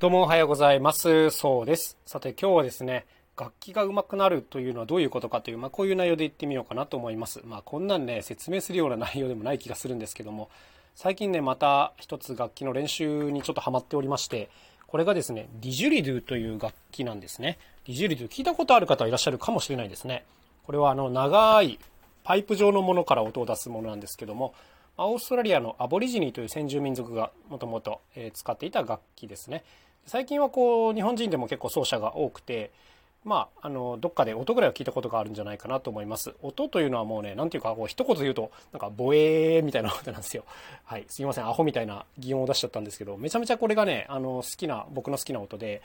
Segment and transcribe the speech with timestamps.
[0.00, 1.30] どうもおはようございます。
[1.30, 1.98] そうです。
[2.06, 3.04] さて今日はですね、
[3.36, 7.40] 楽器が上手くなるというのはどういうことかという、まあ、こういう内容で言ってみようかなと思います。
[7.44, 10.50] まあ、こんなんね、説明するような内容でもない気がするんですけども、
[10.94, 14.50] 最近ね、また一つ楽器の練習にちょっとハマっておりまして、
[14.86, 17.58] これがですね、ディジュリドゥという楽器なんですね。
[17.84, 20.24] ディジュリドゥ聞いたことある方はいらっしゃるかもしれないですね。
[20.64, 21.80] これはあの、長い
[22.22, 24.54] パイプ状のものから音を出すものなんですけども、
[25.06, 28.00] オーストラリアのアボリジニーという先住民族がもともと
[28.34, 29.64] 使っていた楽器ですね。
[30.06, 32.70] 最近はこう日本人でも結構奏者が多くて
[33.24, 36.34] まあ、あのどっかで音ぐらいは聞いたことがあるんじゃないかなと思います。
[36.40, 40.44] 音というのはもうね何ていうかこう一言で言うとなんかボエーみたいな音なんですよ。
[40.84, 41.04] はい。
[41.08, 45.82] すいませんアホみたいな擬音を出しちゃったんですけどめちゃめちゃこれがねあの好きな僕の好きな音で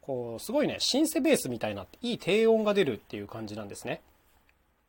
[0.00, 4.00] こうすごいねシンセベースみたいないい低音が出るっていう感じなんですね。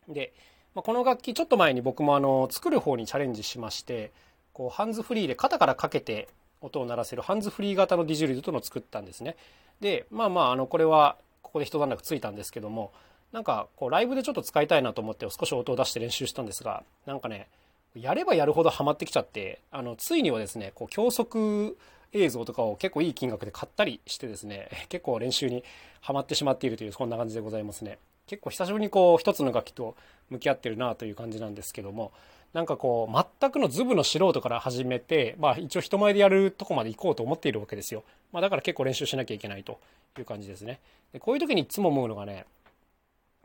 [0.08, 0.32] で、
[0.78, 4.12] まあ、この楽器ちょっと前に僕もあの作る方にチャレンジしまして
[4.54, 6.28] こうハンズフリーで肩からかけて
[6.62, 9.38] 音を鳴らせるハンズフリー型のディジュリドというのを作ったんですね。
[9.82, 12.92] でまあまああのこれはここで一段落ついたんですけども
[13.32, 17.48] なんかこうライブでちょっと使いたいなと思って少し音を出して練習したんですがなんかね
[17.96, 21.76] やればやるほどハマってきちゃってあのついにはですねこう教則
[22.14, 25.64] 映像とかを結構いい金額で買ったりしてですね結構練習に
[26.02, 29.96] はまってしまっているというそんな感じでございますね結構久しぶりにこう一つの楽器と
[30.30, 32.12] 向き合ってるなという感じなんですけども
[32.54, 39.80] なんかこう全くのズブの素人から始めて、まあ、一応人前でやるとこまで行こうと思っているわけですよ、まあ、だから結構練習しなきゃいけないと
[40.18, 40.80] いう感じですね。
[41.14, 42.46] でこういう時にいつも思うのがね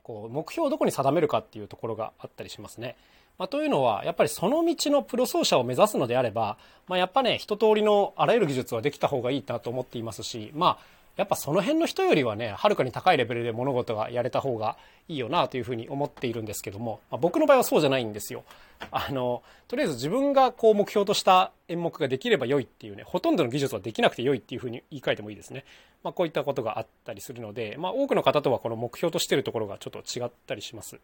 [0.02, 2.96] こう目標をどこに定めるかっていうところがあったりしますね、
[3.38, 6.56] まあ、というのはやっぱりその道のプロ奏者を目指すのであれば、
[6.88, 14.76] まあ、やっぱね一通りのあらゆる技術はできた方がいいなと思っていますしまあやっぱその辺の人よりはねはるかに高いレベルで物事がやれた方が
[15.08, 18.44] いいよなというふうに思っているんですけども、まあ、僕の場合はそうじゃないんですよ。
[18.90, 25.64] あのとりあえず自分がこう目標とした演目ができれば良いっていうねほとんどの技術はできなくて良いっていうふうに言い換えてもいいですね。
[26.02, 30.98] まあ、こういったことがあったりするので、まあ、多くの方とはこの目標としてるところがちょっと違ったりします。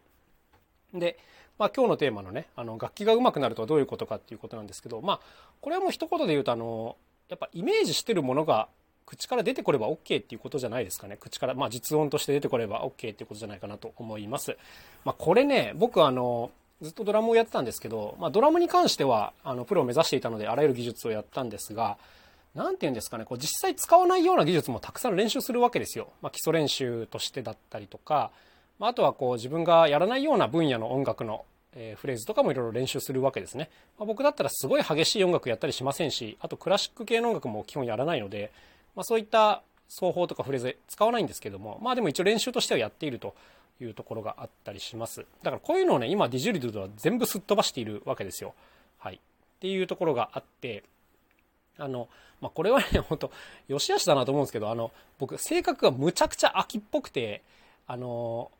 [0.93, 1.17] で、
[1.57, 5.19] まあ、今日のテーマのねあの楽器が上手くなるとはどういうことかっていうことなんですけど、まあ、
[5.61, 6.97] これはもう一言で言うとあの
[7.29, 8.69] やっぱイメージしてるものが
[9.09, 11.17] 口から出てこれば OK っていうことじゃないですかね。
[11.19, 14.55] 口から、まあ実音として出てこれば OK っていうことじゃないかなと思います。
[15.03, 16.51] まあこれね、僕あの、
[16.83, 21.97] ずっとドラムをやってたんですけど、まあドラムに関しては、あの、プロを目指していたので、あらゆる技術をやったんですが、
[22.53, 26.09] 何て言うんですかね、こう実際使わないような技術もたくさん練習するわけですよ。
[26.21, 28.29] まあ基礎練習としてだったりとか、
[28.77, 31.45] まあ、あとはこう自分がやらないような分野の音楽の
[31.75, 33.69] えフレーズとかもいろいろ練習するわけですね。
[33.97, 38.51] まあ、僕だったらすごい激しい音楽やったりしませんし、あとクラシック系の音楽も基本やらないので、
[38.95, 43.35] まあ、そういった奏法とかフレーズ使わないんですけども、まあでも一応練習としてはやっていると
[43.81, 45.25] いうところがあったりします。
[45.43, 48.53] だからこういうのをね、今ディジュリドでは全部すっ飛ばしているわけですよ。
[48.97, 49.15] はい。
[49.15, 49.19] っ
[49.59, 50.83] ていうところがあって、
[51.77, 52.07] あの、
[52.41, 53.31] まあ、これはね、 本当
[53.67, 57.41] よしあしだなと思うんですけど、あの、僕、性格がむちゃくちゃ秋っぽくて、
[57.87, 58.51] あの、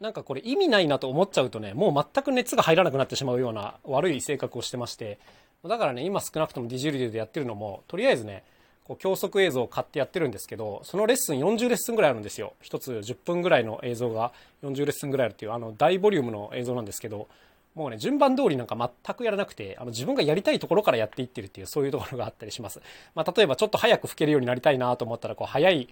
[0.00, 5.18] なんかこれ意味ないなと思っちゃうとね、もう全く熱が入らなくなってしまうような悪い性格をしてまして、
[5.64, 8.44] だからね、今少なくともディジュリドでやってるのも、とりあえずね、
[8.84, 17.28] こう教則映像を買ってやってるんですけどそのレッスン40レッスンぐらいあるんですよ1つ10分ぐらいの映像が40レッスンぐらいあるっていうあの大ボリュームの映像なんですけど
[17.74, 22.80] もうね順番通りなんか全くやらなくてあの自分がやりたいところからやっていってるっていうそういうところがあったりします、
[23.14, 25.88] まあ、例えばちょっと早く吹けるようになりたいなと思ったらこう早い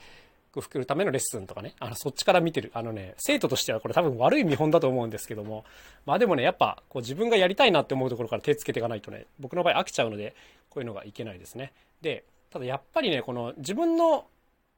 [0.61, 2.71] 吹けるためのレッスンとかね、あの、そっちから見てる。
[2.75, 5.65] あのね、生徒としてはこれ多分悪い見本だと思うんですけども、
[6.05, 10.35] まあでもね、やっぱ、こう自分がやりたいなって思うところから手つけていかないとね、僕の場合飽きちゃうので、
[10.69, 11.73] こういうのがいけないですね。
[12.03, 14.27] で、ただやっぱりねこの自分の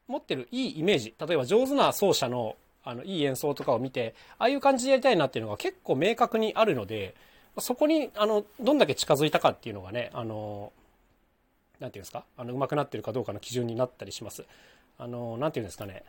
[0.06, 7.14] 持ってるいいイメージ例えば上手な奏者のあのいい演奏とかを見てああいう感じでやりたいなっていうのが結構明確にあるので
[7.58, 10.70] そこにあのどんだけ近づいたかっていうのがねあの
[11.80, 14.44] なていうんですかあの上手くなってるかどうかの基準になったりします。
[14.98, 16.04] あのなていうんですかね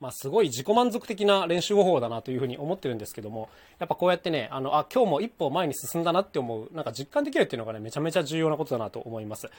[0.00, 3.48] まあ、すごい自己満足的な練習方法だなというふうに思ってるんですけども
[3.80, 9.50] やっぱこうやってねあのあ今日も一歩前に進んだなって思うなんか実感できるっていうのがねめちゃめちゃ重要なことだなと思います。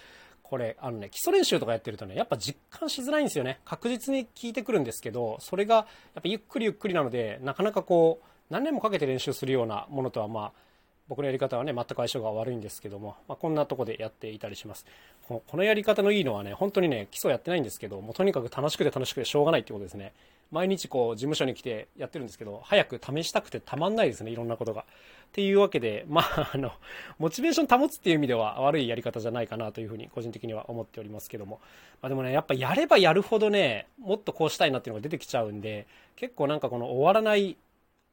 [0.42, 3.60] これあのね基礎練習とかやってるとねやっぱ実感しづらいんですよね。
[3.66, 10.69] 確実に効いてくるんですけどそれがやっぱゆっくりゆっくりなのでなかなかこう何年もかけて練習するようなものとはまあ
[11.10, 14.86] 僕のやり方はね全く相性が悪いんですけども、まあ、こんなとこでやっていたりします。
[15.28, 20.14] このやり方のいいのはね本当にね基礎やってないんですけどもうとにかく楽しくて楽しくてしょうがないってことですね。
[20.52, 24.82] 毎日こう事務所に来てやってるんですけど早く試したくてたまんないですねいろんなことが。
[24.82, 26.72] っていうわけでまああの
[27.20, 31.60] モチベーション保つっていう意味では悪いやり方じゃないかなというふうに個人的には思っておりますけども、
[32.02, 35.86] まあ、でもねやっぱやればやるほどねもっとこうしたいなっていうのが出てきちゃうんで
[36.16, 37.58] 結構なんかこの終わらない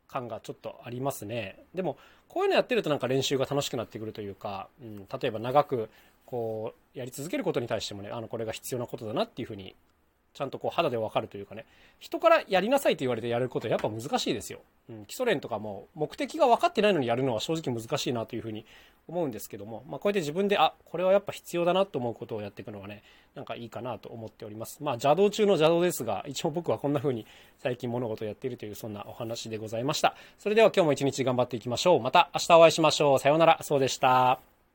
[0.08, 1.64] 感がちょっとありますね。
[1.75, 1.97] でも
[2.29, 5.88] こういうのやってるとなんか練習が楽しくなってくるというか、うん、例えば長く
[6.25, 9.75] こうやり続けることに対してもねあのこれが必要なことだなっていうふうに
[10.36, 11.64] ちゃんとこう肌でわかるというかね。
[11.98, 14.60] 人からやりなさいと言われてやることはやっぱ難しいですよ、
[14.90, 18.66] うん、基礎練とかも目的が分かってないのにやるのは正直難しいなというふうに
[19.08, 23.02] 思うんですけども、まあ、こうやって自分であこれはやっぱ必要だなと思うことをやっていくのがね
[23.34, 24.82] なんかいいかなと思っております。
[24.82, 27.26] まあ邪道中の邪道ですが一応僕はこんな風に
[27.58, 30.14] 最近物事をやっているというそんなお話でございました。
[30.38, 32.00] それでは今日も一日頑張っていきましょう。
[32.00, 33.18] また明日お会いしましょう。
[33.18, 33.58] さようなら。
[33.62, 34.56] そうでした。